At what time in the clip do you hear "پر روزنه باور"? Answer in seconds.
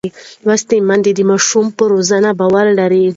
1.77-2.65